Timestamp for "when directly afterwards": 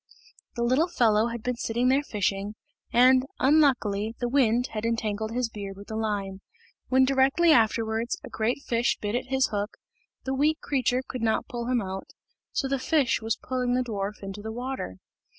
6.89-8.17